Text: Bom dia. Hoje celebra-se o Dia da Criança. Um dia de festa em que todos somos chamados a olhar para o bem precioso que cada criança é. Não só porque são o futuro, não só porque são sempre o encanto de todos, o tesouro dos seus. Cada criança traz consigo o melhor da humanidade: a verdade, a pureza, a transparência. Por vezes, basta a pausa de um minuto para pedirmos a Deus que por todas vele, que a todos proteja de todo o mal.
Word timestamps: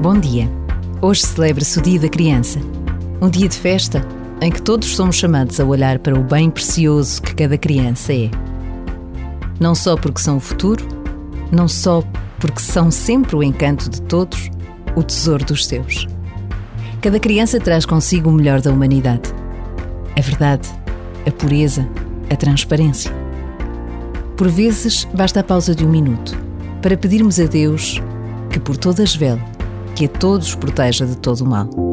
Bom 0.00 0.20
dia. 0.20 0.48
Hoje 1.02 1.22
celebra-se 1.22 1.76
o 1.76 1.82
Dia 1.82 1.98
da 1.98 2.08
Criança. 2.08 2.60
Um 3.20 3.28
dia 3.28 3.48
de 3.48 3.58
festa 3.58 4.06
em 4.40 4.48
que 4.48 4.62
todos 4.62 4.94
somos 4.94 5.16
chamados 5.16 5.58
a 5.58 5.64
olhar 5.64 5.98
para 5.98 6.16
o 6.16 6.22
bem 6.22 6.48
precioso 6.50 7.20
que 7.20 7.34
cada 7.34 7.58
criança 7.58 8.12
é. 8.12 8.30
Não 9.58 9.74
só 9.74 9.96
porque 9.96 10.20
são 10.20 10.36
o 10.36 10.40
futuro, 10.40 10.86
não 11.50 11.66
só 11.66 12.04
porque 12.38 12.60
são 12.60 12.92
sempre 12.92 13.34
o 13.34 13.42
encanto 13.42 13.90
de 13.90 14.00
todos, 14.02 14.48
o 14.94 15.02
tesouro 15.02 15.44
dos 15.44 15.66
seus. 15.66 16.06
Cada 17.02 17.18
criança 17.18 17.58
traz 17.58 17.84
consigo 17.84 18.30
o 18.30 18.32
melhor 18.32 18.60
da 18.60 18.70
humanidade: 18.70 19.34
a 20.16 20.20
verdade, 20.20 20.68
a 21.26 21.30
pureza, 21.32 21.88
a 22.30 22.36
transparência. 22.36 23.12
Por 24.36 24.48
vezes, 24.48 25.08
basta 25.12 25.40
a 25.40 25.44
pausa 25.44 25.74
de 25.74 25.84
um 25.84 25.90
minuto 25.90 26.38
para 26.80 26.96
pedirmos 26.96 27.40
a 27.40 27.46
Deus 27.46 28.00
que 28.48 28.60
por 28.60 28.76
todas 28.76 29.16
vele, 29.16 29.42
que 29.98 30.04
a 30.04 30.08
todos 30.08 30.54
proteja 30.54 31.04
de 31.04 31.16
todo 31.16 31.42
o 31.42 31.48
mal. 31.48 31.87